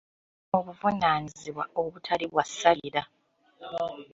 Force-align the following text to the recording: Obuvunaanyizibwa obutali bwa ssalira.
Obuvunaanyizibwa 0.57 1.63
obutali 1.81 2.25
bwa 2.31 2.43
ssalira. 2.49 3.03